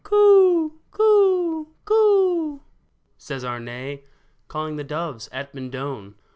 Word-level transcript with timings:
*' 0.01 0.03
Coo! 0.03 0.79
coo! 0.89 1.67
coo!" 1.85 2.61
says 3.19 3.45
Arne, 3.45 3.99
Calling 4.47 4.77
the 4.77 4.83
doves 4.83 5.29
at 5.31 5.53
Mendon 5.53 6.15